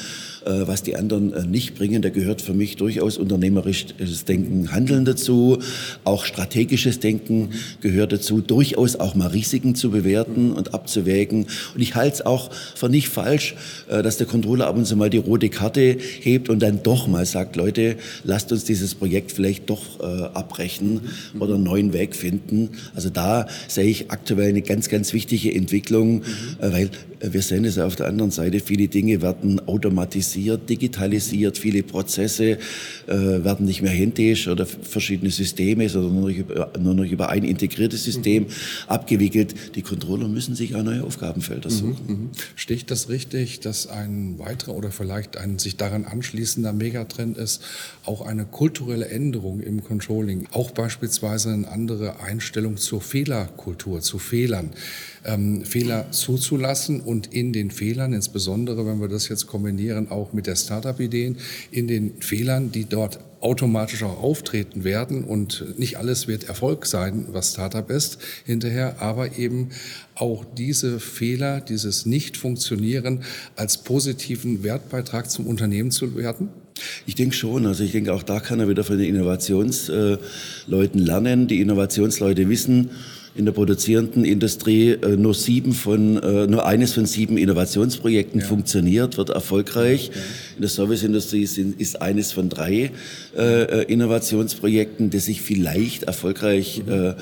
was 0.46 0.84
die 0.84 0.96
anderen 0.96 1.34
äh, 1.34 1.46
nicht 1.46 1.76
bringen. 1.76 2.02
Da 2.02 2.10
gehört 2.10 2.42
für 2.42 2.54
mich 2.54 2.76
durchaus 2.76 3.18
unternehmerisches 3.18 4.26
Denken, 4.26 4.72
Handeln 4.72 5.06
dazu, 5.06 5.60
auch 6.04 6.26
strategisches 6.26 7.00
Denken 7.00 7.50
gehört 7.82 8.12
dazu, 8.12 8.42
durchaus 8.42 8.96
auch 8.96 9.14
mal 9.14 9.28
Risiken 9.28 9.76
zu 9.76 9.92
bewerten 9.92 10.54
und 10.54 10.74
abzuwägen. 10.74 11.46
Und 11.76 11.82
ich 11.82 11.96
halte 11.96 12.16
es 12.16 12.26
auch 12.26 12.52
für 12.76 12.90
nicht 12.90 13.10
falsch, 13.10 13.56
äh, 13.90 14.02
dass 14.02 14.18
der 14.18 14.28
Controller 14.28 14.68
ab 14.68 14.76
und 14.76 14.86
zu 14.86 14.96
mal 14.96 15.10
die 15.10 15.18
rote 15.18 15.50
Karte 15.50 15.98
hebt 16.22 16.50
und 16.50 16.60
dann 16.62 16.82
doch 16.82 17.08
mal 17.08 17.26
sagt, 17.26 17.56
Leute, 17.56 17.98
lasst 18.24 18.52
uns 18.52 18.64
dieses 18.64 18.96
Projekt 18.96 19.32
vielleicht 19.32 19.70
doch 19.70 20.00
abbrechen 20.00 21.02
oder 21.40 21.56
einen 21.56 21.64
neuen 21.64 21.94
Weg 21.94 22.16
finden. 22.16 22.70
Also 22.96 23.10
da 23.10 23.48
sehe 23.68 23.86
ich 23.86 24.12
aktuell 24.12 24.50
eine 24.50 24.62
ganz, 24.62 24.90
ganz 24.90 25.14
wichtige 25.14 25.54
Entwicklung, 25.54 26.24
weil 26.60 26.90
wir 27.20 27.42
sehen 27.42 27.66
es 27.66 27.78
auf 27.78 27.96
der 27.96 28.08
anderen 28.08 28.32
Seite, 28.32 28.60
viele 28.60 28.88
Dinge 28.88 29.22
werden 29.22 29.68
automatisiert 29.68 30.31
automatisiert, 30.32 30.70
digitalisiert, 30.70 31.58
viele 31.58 31.84
Prozesse 31.84 32.58
äh, 33.08 33.14
werden 33.44 33.66
nicht 33.66 33.82
mehr 33.82 33.92
händisch 33.92 34.48
oder 34.48 34.66
verschiedene 34.66 35.32
Systeme, 35.32 35.90
sondern 35.90 36.14
nur 36.14 36.30
noch 36.30 36.38
über, 36.38 36.72
nur 36.80 36.94
noch 36.94 37.06
über 37.06 37.30
ein 37.30 37.44
integriertes 37.44 38.04
System 38.04 38.44
mhm. 38.44 38.48
abgewickelt. 38.88 39.56
Die 39.76 39.82
Controller 39.82 40.28
müssen 40.28 40.56
sich 40.56 40.76
auch 40.76 40.84
neue 40.84 41.04
Aufgabenfelder 41.04 41.70
mhm, 41.70 41.74
suchen. 41.74 42.06
Mhm. 42.08 42.30
Sticht 42.56 42.92
das 42.92 43.10
richtig, 43.10 43.60
dass 43.60 43.88
ein 43.88 44.36
weiterer 44.38 44.76
oder 44.76 44.92
vielleicht 44.92 45.38
ein 45.38 45.60
sich 45.60 45.78
daran 45.78 46.06
anschließender 46.06 46.74
Megatrend 46.74 47.38
ist, 47.38 47.62
auch 48.06 48.22
eine 48.22 48.46
kulturelle 48.46 49.08
Änderung 49.08 49.62
im 49.62 49.84
Controlling, 49.84 50.48
auch 50.52 50.72
beispielsweise 50.72 51.52
eine 51.52 51.68
andere 51.68 52.22
Einstellung 52.22 52.78
zur 52.78 53.02
Fehlerkultur, 53.02 54.02
zu 54.02 54.20
Fehlern 54.20 54.72
ähm, 55.24 55.64
Fehler 55.64 56.12
zuzulassen 56.12 57.02
und 57.02 57.34
in 57.34 57.54
den 57.54 57.72
Fehlern, 57.72 58.14
insbesondere 58.14 58.86
wenn 58.86 59.00
wir 59.00 59.08
das 59.08 59.28
jetzt 59.30 59.48
kombinieren, 59.48 60.10
auch 60.10 60.21
mit 60.34 60.48
der 60.48 60.56
Startup-Ideen, 60.56 61.38
in 61.72 61.88
den 61.88 62.22
Fehlern, 62.22 62.72
die 62.72 62.86
dort 62.86 63.20
automatisch 63.42 64.04
auch 64.04 64.22
auftreten 64.22 64.84
werden 64.84 65.24
und 65.24 65.78
nicht 65.80 65.98
alles 65.98 66.28
wird 66.28 66.44
Erfolg 66.44 66.86
sein, 66.86 67.26
was 67.32 67.54
Startup 67.54 67.90
ist 67.90 68.20
hinterher, 68.46 69.02
aber 69.02 69.38
eben 69.38 69.70
auch 70.16 70.46
diese 70.58 71.00
Fehler, 71.00 71.60
dieses 71.60 72.06
Nicht-Funktionieren 72.06 73.24
als 73.56 73.80
positiven 73.80 74.64
Wertbeitrag 74.64 75.32
zum 75.32 75.48
Unternehmen 75.48 75.90
zu 75.92 76.16
werten? 76.16 76.50
Ich 77.06 77.16
denke 77.16 77.36
schon. 77.36 77.66
Also 77.66 77.84
ich 77.84 77.92
denke, 77.92 78.14
auch 78.14 78.24
da 78.24 78.40
kann 78.40 78.60
er 78.60 78.70
wieder 78.70 78.84
von 78.84 78.98
den 78.98 79.08
Innovationsleuten 79.08 81.00
lernen. 81.00 81.48
Die 81.48 81.62
Innovationsleute 81.62 82.48
wissen, 82.50 82.92
in 83.34 83.46
der 83.46 83.54
produzierenden 83.54 84.26
Industrie 84.26 84.92
äh, 84.92 85.16
nur 85.16 85.34
sieben 85.34 85.74
von, 85.74 86.22
äh, 86.22 86.48
nur 86.48 86.66
eines 86.66 86.94
von 86.94 87.06
sieben 87.06 87.38
Innovationsprojekten 87.38 88.42
ja. 88.42 88.46
funktioniert, 88.46 89.18
wird 89.18 89.30
erfolgreich. 89.30 90.12
Ja. 90.14 90.22
In 90.56 90.62
der 90.62 90.70
Serviceindustrie 90.70 91.46
sind, 91.46 91.80
ist 91.80 92.02
eines 92.02 92.32
von 92.32 92.50
drei 92.50 92.92
äh, 93.38 93.64
äh 93.64 93.84
Innovationsprojekten, 93.84 95.10
das 95.10 95.26
sich 95.26 95.42
vielleicht 95.42 96.04
erfolgreich 96.04 96.82
mhm. 96.86 97.16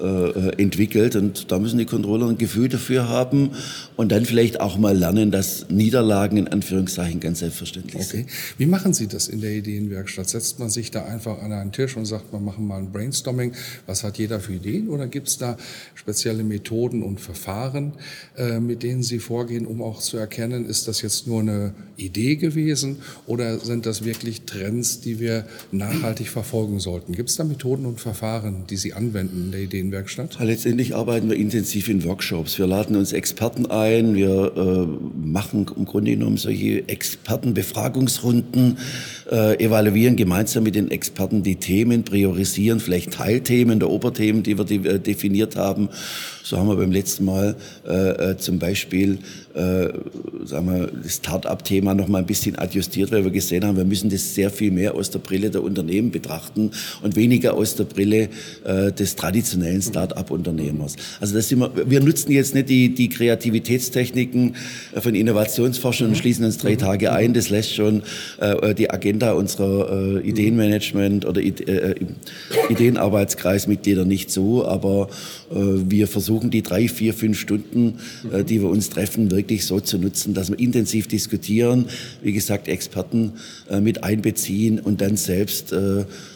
Äh, 0.00 0.60
entwickelt. 0.60 1.16
Und 1.16 1.50
da 1.50 1.58
müssen 1.58 1.78
die 1.78 1.86
Controller 1.86 2.28
ein 2.28 2.38
Gefühl 2.38 2.68
dafür 2.68 3.08
haben 3.08 3.50
und 3.96 4.12
dann 4.12 4.24
vielleicht 4.24 4.60
auch 4.60 4.78
mal 4.78 4.96
lernen, 4.96 5.30
dass 5.30 5.68
Niederlagen 5.68 6.36
in 6.36 6.48
Anführungszeichen 6.48 7.20
ganz 7.20 7.40
selbstverständlich 7.40 7.96
okay. 7.96 8.04
sind. 8.04 8.30
Wie 8.58 8.66
machen 8.66 8.94
Sie 8.94 9.06
das 9.06 9.28
in 9.28 9.40
der 9.40 9.52
Ideenwerkstatt? 9.52 10.28
Setzt 10.28 10.58
man 10.58 10.70
sich 10.70 10.90
da 10.90 11.04
einfach 11.04 11.42
an 11.42 11.52
einen 11.52 11.72
Tisch 11.72 11.96
und 11.96 12.06
sagt, 12.06 12.32
wir 12.32 12.40
machen 12.40 12.66
mal 12.66 12.78
ein 12.78 12.92
Brainstorming, 12.92 13.52
was 13.86 14.04
hat 14.04 14.18
jeder 14.18 14.40
für 14.40 14.54
Ideen? 14.54 14.88
Oder 14.88 15.06
gibt 15.06 15.28
es 15.28 15.38
da 15.38 15.56
spezielle 15.94 16.44
Methoden 16.44 17.02
und 17.02 17.20
Verfahren, 17.20 17.92
äh, 18.36 18.60
mit 18.60 18.82
denen 18.82 19.02
Sie 19.02 19.18
vorgehen, 19.18 19.66
um 19.66 19.82
auch 19.82 20.00
zu 20.00 20.16
erkennen, 20.16 20.66
ist 20.66 20.88
das 20.88 21.02
jetzt 21.02 21.26
nur 21.26 21.40
eine 21.40 21.74
Idee 21.96 22.36
gewesen 22.36 22.96
oder 23.26 23.58
sind 23.58 23.86
das 23.86 24.04
wirklich 24.04 24.42
Trends, 24.42 25.00
die 25.00 25.20
wir 25.20 25.46
nachhaltig 25.70 26.28
verfolgen 26.28 26.80
sollten? 26.80 27.12
Gibt 27.12 27.30
es 27.30 27.36
da 27.36 27.44
Methoden 27.44 27.86
und 27.86 28.00
Verfahren, 28.00 28.64
die 28.68 28.76
Sie 28.76 28.92
anwenden 28.92 29.44
in 29.46 29.52
der 29.52 29.60
Ideenwerkstatt? 29.60 29.81
Letztendlich 30.40 30.94
arbeiten 30.94 31.28
wir 31.28 31.36
intensiv 31.36 31.88
in 31.88 32.04
Workshops. 32.04 32.58
Wir 32.58 32.66
laden 32.66 32.96
uns 32.96 33.12
Experten 33.12 33.66
ein, 33.66 34.14
wir 34.14 34.52
äh, 34.56 35.26
machen 35.26 35.66
im 35.76 35.84
Grunde 35.84 36.12
genommen 36.12 36.36
solche 36.36 36.88
Expertenbefragungsrunden, 36.88 38.78
äh, 39.30 39.64
evaluieren 39.64 40.16
gemeinsam 40.16 40.64
mit 40.64 40.74
den 40.74 40.90
Experten 40.90 41.42
die 41.42 41.56
Themen, 41.56 42.04
priorisieren 42.04 42.80
vielleicht 42.80 43.12
Teilthemen 43.12 43.80
der 43.80 43.90
Oberthemen, 43.90 44.42
die 44.42 44.58
wir 44.58 44.64
de 44.64 44.86
äh, 44.86 44.98
definiert 44.98 45.56
haben. 45.56 45.88
So 46.42 46.58
haben 46.58 46.68
wir 46.68 46.76
beim 46.76 46.92
letzten 46.92 47.24
Mal 47.24 47.56
äh, 47.86 48.30
äh 48.30 48.36
zum 48.36 48.58
Beispiel 48.58 49.18
äh, 49.54 49.88
sagen 50.44 50.66
wir, 50.66 50.90
das 51.02 51.16
Start-up-Thema 51.16 51.94
noch 51.94 52.08
mal 52.08 52.18
ein 52.18 52.26
bisschen 52.26 52.58
adjustiert, 52.58 53.12
weil 53.12 53.24
wir 53.24 53.30
gesehen 53.30 53.64
haben, 53.64 53.76
wir 53.76 53.84
müssen 53.84 54.10
das 54.10 54.34
sehr 54.34 54.50
viel 54.50 54.70
mehr 54.70 54.94
aus 54.94 55.10
der 55.10 55.18
Brille 55.18 55.50
der 55.50 55.62
Unternehmen 55.62 56.10
betrachten 56.10 56.70
und 57.02 57.16
weniger 57.16 57.54
aus 57.54 57.76
der 57.76 57.84
Brille 57.84 58.28
äh, 58.64 58.92
des 58.92 59.16
traditionellen 59.16 59.82
Start-up-Unternehmers. 59.82 60.96
Also 61.20 61.34
das 61.34 61.48
sind 61.48 61.60
wir, 61.60 61.90
wir 61.90 62.00
nutzen 62.00 62.32
jetzt 62.32 62.54
nicht 62.54 62.68
die, 62.68 62.94
die 62.94 63.08
Kreativitätstechniken 63.08 64.56
äh, 64.94 65.00
von 65.00 65.14
Innovationsforschung 65.14 66.08
und 66.08 66.16
schließen 66.16 66.44
uns 66.44 66.58
drei 66.58 66.76
Tage 66.76 67.12
ein. 67.12 67.34
Das 67.34 67.50
lässt 67.50 67.74
schon 67.74 68.02
äh, 68.40 68.74
die 68.74 68.90
Agenda 68.90 69.32
unserer 69.32 70.16
äh, 70.16 70.28
Ideenmanagement 70.28 71.26
oder 71.26 71.40
äh, 71.42 71.94
Ideenarbeitskreismitglieder 72.70 74.04
nicht 74.04 74.30
so, 74.30 74.66
aber 74.66 75.08
äh, 75.50 75.56
wir 75.56 76.08
versuchen 76.08 76.31
die 76.40 76.62
drei, 76.62 76.88
vier, 76.88 77.14
fünf 77.14 77.38
Stunden, 77.38 77.98
äh, 78.32 78.44
die 78.44 78.60
wir 78.60 78.68
uns 78.68 78.90
treffen, 78.90 79.30
wirklich 79.30 79.66
so 79.66 79.80
zu 79.80 79.98
nutzen, 79.98 80.34
dass 80.34 80.50
wir 80.50 80.58
intensiv 80.58 81.08
diskutieren, 81.08 81.86
wie 82.22 82.32
gesagt, 82.32 82.68
Experten 82.68 83.32
äh, 83.68 83.80
mit 83.80 84.04
einbeziehen 84.04 84.80
und 84.80 85.00
dann 85.00 85.16
selbst 85.16 85.72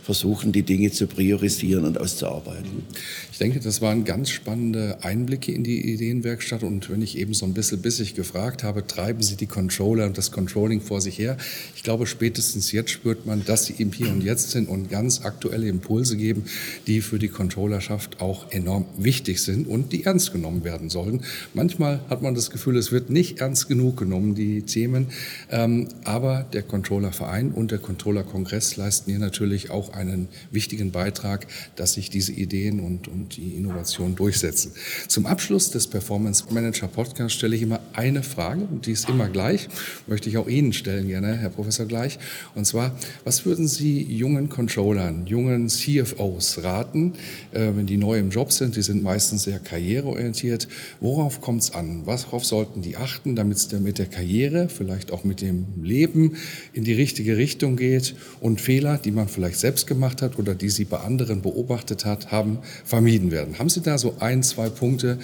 versuchen, 0.07 0.53
die 0.53 0.63
Dinge 0.63 0.93
zu 0.93 1.09
priorisieren 1.09 1.85
und 1.85 2.01
auszuarbeiten. 2.01 2.85
Ich 3.33 3.39
denke, 3.39 3.59
das 3.59 3.83
waren 3.83 4.05
ganz 4.05 4.31
spannende 4.31 4.99
Einblicke 5.03 5.51
in 5.51 5.65
die 5.65 5.93
Ideenwerkstatt. 5.93 6.63
Und 6.63 6.89
wenn 6.89 7.03
ich 7.03 7.19
eben 7.19 7.35
so 7.35 7.45
ein 7.45 7.55
bisschen 7.55 7.83
bissig 7.83 8.15
gefragt 8.15 8.63
habe, 8.63 8.87
treiben 8.87 9.21
Sie 9.21 9.35
die 9.35 9.49
Controller 9.49 10.07
und 10.07 10.17
das 10.17 10.31
Controlling 10.31 10.81
vor 10.81 11.01
sich 11.01 11.19
her? 11.19 11.37
Ich 11.75 11.83
glaube, 11.83 12.07
spätestens 12.07 12.71
jetzt 12.71 12.91
spürt 12.91 13.27
man, 13.27 13.45
dass 13.45 13.65
Sie 13.65 13.75
im 13.79 13.91
Hier 13.91 14.09
und 14.13 14.23
Jetzt 14.23 14.53
sind 14.53 14.69
und 14.69 14.91
ganz 14.91 15.25
aktuelle 15.25 15.67
Impulse 15.67 16.17
geben, 16.17 16.45
die 16.87 17.01
für 17.01 17.19
die 17.19 17.29
Controllerschaft 17.29 18.21
auch 18.21 18.53
enorm 18.53 18.85
wichtig 18.97 19.43
sind 19.43 19.67
und 19.67 19.93
die 19.93 20.05
ernst 20.05 20.33
genommen 20.33 20.63
werden 20.63 20.89
sollen. 20.89 21.23
Manchmal 21.53 21.99
hat 22.09 22.23
man 22.23 22.37
das 22.37 22.51
Gefühl, 22.51 22.77
es 22.77 22.93
wird 22.93 23.11
nicht 23.11 23.41
ernst 23.41 23.67
genug 23.67 23.97
genommen, 23.97 24.37
die 24.37 24.63
Themen. 24.63 25.09
Ähm, 25.51 25.89
aber 26.05 26.47
der 26.53 26.63
Controllerverein 26.63 27.51
und 27.51 27.73
der 27.73 27.79
Controllerkongress 27.79 28.77
leisten 28.77 29.11
hier 29.11 29.19
natürlich 29.19 29.71
auch 29.71 29.96
einen 29.97 30.29
wichtigen 30.51 30.93
Beitrag, 30.93 31.47
dass 31.75 31.95
sich 31.95 32.11
diese 32.11 32.33
Ideen 32.33 32.81
und, 32.81 33.09
und 33.09 33.37
die 33.37 33.55
Innovation 33.57 34.15
durchsetzen. 34.15 34.73
Zum 35.09 35.27
Abschluss 35.27 35.71
des 35.71 35.87
Performance 35.87 36.45
Manager 36.51 36.89
Podcasts 36.89 37.35
stelle 37.35 37.57
ich 37.57 37.63
immer 37.63 37.81
eine 37.93 38.23
Frage 38.23 38.63
und 38.63 38.87
die 38.87 38.93
ist 38.93 39.09
immer 39.09 39.29
gleich, 39.29 39.69
möchte 40.07 40.29
ich 40.29 40.39
auch 40.39 40.49
Ihnen 40.49 40.73
stellen 40.73 41.09
gerne, 41.09 41.37
Herr 41.37 41.51
Professor 41.51 41.87
Gleich. 41.87 42.19
Und 42.55 42.67
zwar, 42.67 42.97
was 43.25 43.45
würden 43.47 43.67
Sie 43.67 44.03
jungen 44.03 44.49
Controllern, 44.49 45.27
jungen 45.27 45.69
CFOs 45.69 46.63
raten, 46.63 47.15
äh, 47.53 47.73
wenn 47.75 47.87
die 47.87 47.97
neu 47.97 48.19
im 48.19 48.31
Job 48.31 48.53
sind, 48.53 48.77
die 48.77 48.83
sind 48.83 49.03
meistens 49.03 49.45
sehr 49.45 49.59
karriereorientiert, 49.59 50.69
worauf 51.01 51.41
kommt 51.41 51.63
es 51.63 51.75
an? 51.75 52.07
Worauf 52.07 52.45
sollten 52.45 52.83
die 52.83 52.97
achten, 52.97 53.37
damit 53.37 53.57
es 53.57 53.73
mit 53.73 53.99
der 53.99 54.07
Karriere, 54.07 54.69
vielleicht 54.69 55.11
auch 55.13 55.25
mit 55.25 55.41
dem 55.41 55.67
Leben 55.83 56.37
in 56.73 56.85
die 56.85 56.93
richtige 56.93 57.37
Richtung 57.37 57.77
geht 57.77 58.15
und 58.41 58.61
Fehler, 58.61 58.99
die 58.99 59.11
man 59.11 59.29
vielleicht 59.29 59.59
selbst 59.59 59.86
gemacht 59.87 60.23
hat 60.23 60.39
oder 60.39 60.55
die 60.55 60.69
Sie 60.69 60.85
bei 60.85 60.99
anderen 60.99 61.43
beobachtet 61.43 62.05
hat, 62.05 62.31
haben, 62.31 62.59
vermieden 62.85 63.31
werden. 63.31 63.59
Haben 63.59 63.69
Sie 63.69 63.81
da 63.81 63.99
so 63.99 64.17
ein, 64.21 64.43
zwei 64.43 64.69
Punkte, 64.69 65.19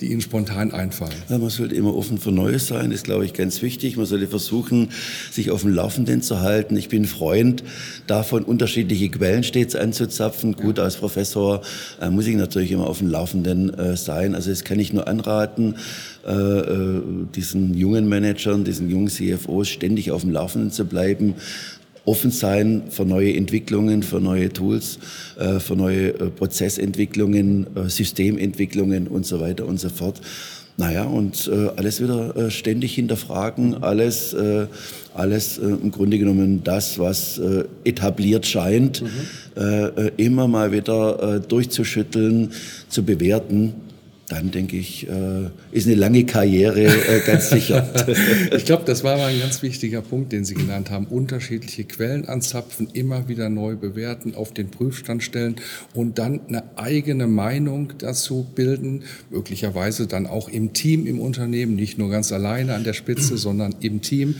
die 0.00 0.12
Ihnen 0.12 0.20
spontan 0.20 0.72
einfallen? 0.72 1.14
Ja, 1.28 1.38
man 1.38 1.50
sollte 1.50 1.74
immer 1.74 1.94
offen 1.94 2.18
für 2.18 2.30
Neues 2.30 2.68
sein, 2.68 2.92
ist, 2.92 3.04
glaube 3.04 3.24
ich, 3.24 3.32
ganz 3.32 3.62
wichtig. 3.62 3.96
Man 3.96 4.06
sollte 4.06 4.26
versuchen, 4.26 4.90
sich 5.30 5.50
auf 5.50 5.62
dem 5.62 5.74
Laufenden 5.74 6.22
zu 6.22 6.40
halten. 6.40 6.76
Ich 6.76 6.88
bin 6.88 7.04
Freund 7.04 7.62
davon, 8.06 8.44
unterschiedliche 8.44 9.08
Quellen 9.08 9.44
stets 9.44 9.74
anzuzapfen. 9.74 10.54
Gut, 10.54 10.78
als 10.78 10.96
Professor 10.96 11.62
äh, 12.00 12.10
muss 12.10 12.26
ich 12.26 12.36
natürlich 12.36 12.70
immer 12.70 12.86
auf 12.86 12.98
dem 12.98 13.08
Laufenden 13.08 13.72
äh, 13.74 13.96
sein. 13.96 14.34
Also 14.34 14.50
das 14.50 14.64
kann 14.64 14.78
ich 14.78 14.92
nur 14.92 15.08
anraten, 15.08 15.76
äh, 16.26 16.32
äh 16.32 17.02
diesen 17.34 17.74
jungen 17.74 18.08
Managern, 18.08 18.64
diesen 18.64 18.88
jungen 18.90 19.08
CFOs 19.08 19.68
ständig 19.68 20.10
auf 20.10 20.22
dem 20.22 20.30
Laufenden 20.30 20.70
zu 20.70 20.84
bleiben 20.84 21.34
offen 22.08 22.30
sein 22.30 22.84
für 22.88 23.04
neue 23.04 23.34
Entwicklungen, 23.36 24.02
für 24.02 24.18
neue 24.20 24.48
Tools, 24.50 24.98
äh, 25.38 25.60
für 25.60 25.76
neue 25.76 26.08
äh, 26.08 26.30
Prozessentwicklungen, 26.30 27.66
äh, 27.76 27.88
Systementwicklungen 27.90 29.08
und 29.08 29.26
so 29.26 29.40
weiter 29.40 29.66
und 29.66 29.78
so 29.78 29.90
fort. 29.90 30.20
Naja, 30.78 31.02
und 31.04 31.50
äh, 31.52 31.68
alles 31.76 32.00
wieder 32.00 32.34
äh, 32.36 32.50
ständig 32.50 32.94
hinterfragen, 32.94 33.82
alles, 33.82 34.32
äh, 34.32 34.66
alles 35.12 35.58
im 35.58 35.90
Grunde 35.90 36.18
genommen 36.18 36.62
das, 36.62 36.98
was 37.00 37.40
etabliert 37.82 38.46
scheint, 38.46 39.02
mhm. 39.02 40.10
immer 40.16 40.46
mal 40.46 40.70
wieder 40.70 41.40
durchzuschütteln, 41.40 42.52
zu 42.88 43.02
bewerten 43.02 43.74
dann 44.28 44.50
denke 44.50 44.76
ich, 44.76 45.08
äh, 45.08 45.48
ist 45.72 45.86
eine 45.86 45.96
lange 45.96 46.24
Karriere 46.24 46.84
äh, 46.84 47.20
ganz 47.26 47.48
sicher. 47.50 47.88
ich 48.54 48.64
glaube, 48.64 48.84
das 48.84 49.02
war 49.02 49.16
mal 49.16 49.32
ein 49.32 49.40
ganz 49.40 49.62
wichtiger 49.62 50.02
Punkt, 50.02 50.32
den 50.32 50.44
Sie 50.44 50.54
genannt 50.54 50.90
haben. 50.90 51.06
Unterschiedliche 51.06 51.84
Quellen 51.84 52.28
anzapfen, 52.28 52.88
immer 52.92 53.28
wieder 53.28 53.48
neu 53.48 53.76
bewerten, 53.76 54.34
auf 54.34 54.52
den 54.52 54.70
Prüfstand 54.70 55.22
stellen 55.22 55.56
und 55.94 56.18
dann 56.18 56.40
eine 56.48 56.64
eigene 56.76 57.26
Meinung 57.26 57.94
dazu 57.98 58.46
bilden, 58.54 59.04
möglicherweise 59.30 60.06
dann 60.06 60.26
auch 60.26 60.48
im 60.48 60.74
Team 60.74 61.06
im 61.06 61.20
Unternehmen, 61.20 61.74
nicht 61.74 61.98
nur 61.98 62.10
ganz 62.10 62.30
alleine 62.30 62.74
an 62.74 62.84
der 62.84 62.92
Spitze, 62.92 63.36
sondern 63.38 63.76
im 63.80 64.02
Team. 64.02 64.34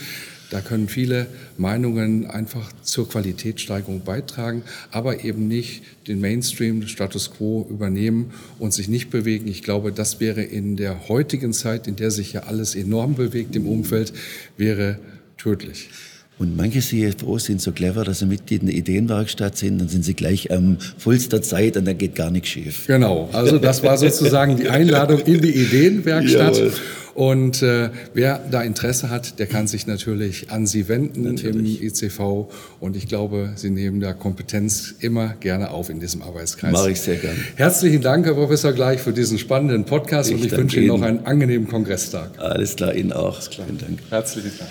Da 0.51 0.61
können 0.63 0.89
viele 0.89 1.27
Meinungen 1.59 2.27
einfach 2.27 2.73
zur 2.83 3.09
Qualitätssteigerung 3.09 4.03
beitragen, 4.03 4.63
aber 4.91 5.25
eben 5.25 5.47
nicht 5.47 5.83
den 6.07 6.21
Mainstream, 6.21 6.87
Status 6.87 7.31
quo 7.31 7.67
übernehmen 7.69 8.33
und 8.59 8.73
sich 8.73 8.89
nicht 8.89 9.11
bewegen. 9.11 9.47
Ich 9.47 9.63
glaube, 9.63 9.93
das 9.93 10.21
wäre 10.21 10.43
in 10.43 10.77
der 10.77 11.09
heutigen 11.09 11.53
Zeit, 11.53 11.87
in 11.87 11.97
der 11.97 12.11
sich 12.11 12.33
ja 12.33 12.45
alles 12.45 12.75
enorm 12.75 13.15
bewegt 13.15 13.57
im 13.57 13.67
Umfeld, 13.67 14.15
wäre 14.57 14.99
tödlich. 15.37 15.91
Und 16.39 16.57
manche 16.57 16.81
CFOs 16.81 17.47
sind 17.47 17.61
so 17.61 17.73
clever, 17.73 18.05
dass 18.05 18.21
sie 18.21 18.27
Mitglied 18.27 18.61
in 18.61 18.69
der 18.69 18.77
Ideenwerkstatt 18.77 19.57
sind, 19.57 19.79
dann 19.79 19.89
sind 19.89 20.05
sie 20.05 20.15
gleich 20.15 20.53
am 20.53 20.79
vollster 20.97 21.43
Zeit 21.43 21.77
und 21.77 21.85
dann 21.85 21.99
geht 21.99 22.15
gar 22.15 22.31
nichts 22.31 22.49
schief. 22.49 22.87
Genau, 22.87 23.29
also 23.33 23.59
das 23.59 23.83
war 23.83 23.99
sozusagen 23.99 24.57
die 24.57 24.69
Einladung 24.69 25.21
in 25.21 25.41
die 25.41 25.51
Ideenwerkstatt. 25.51 26.57
Jawohl. 26.57 26.73
Und 27.19 27.63
äh, 27.63 27.91
wer 28.15 28.41
da 28.49 28.63
Interesse 28.63 29.11
hat, 29.11 29.41
der 29.41 29.49
kann 29.49 29.67
sich 29.67 29.89
natürlich 29.89 30.53
an 30.53 30.69
Sie 30.69 30.87
wenden 30.87 31.23
natürlich. 31.25 31.81
im 31.81 31.89
ICV. 31.89 32.47
Und 32.79 32.97
ich 32.97 33.09
glaube, 33.09 33.55
Sie 33.57 33.71
nehmen 33.71 33.99
da 33.99 34.13
Kompetenz 34.13 34.95
immer 35.01 35.35
gerne 35.41 35.73
auf 35.73 35.91
in 35.91 35.99
diesem 35.99 36.23
Arbeitskreis. 36.23 36.73
Mache 36.73 36.93
ich 36.93 37.01
sehr 37.01 37.17
gerne. 37.17 37.37
Herzlichen 37.57 38.03
Dank, 38.03 38.25
Herr 38.25 38.35
Professor 38.35 38.73
Gleich, 38.73 39.01
für 39.01 39.13
diesen 39.13 39.37
spannenden 39.37 39.85
Podcast. 39.85 40.31
Ich 40.31 40.37
und 40.37 40.45
ich 40.45 40.53
wünsche 40.53 40.79
Ihnen 40.79 40.87
noch 40.87 41.03
einen 41.03 41.27
angenehmen 41.27 41.67
Kongresstag. 41.67 42.39
Alles 42.39 42.77
klar, 42.77 42.95
Ihnen 42.95 43.13
auch. 43.13 43.43
Vielen 43.43 43.79
Dank. 43.79 43.99
Herzlichen 44.11 44.53
Dank. 44.57 44.71